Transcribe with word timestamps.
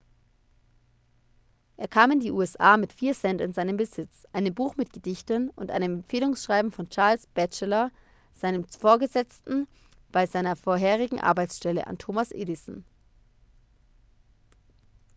er 1.77 1.87
kam 1.87 2.13
in 2.13 2.21
die 2.21 2.31
usa 2.31 2.69
mit 2.75 2.91
4 3.01 3.13
cent 3.13 3.39
in 3.39 3.53
seinem 3.53 3.77
besitz 3.77 4.25
einem 4.33 4.51
buch 4.55 4.75
mit 4.75 4.93
gedichten 4.93 5.49
und 5.51 5.69
einem 5.69 5.93
empfehlungsschreiben 5.99 6.71
von 6.71 6.89
charles 6.89 7.27
batchelor 7.27 7.91
seinem 8.33 8.63
vorgesetzten 8.65 9.67
bei 10.11 10.25
seiner 10.25 10.55
vorherigen 10.55 11.19
arbeitsstelle 11.19 11.85
an 11.85 11.99
thomas 11.99 12.31
edison 12.31 12.83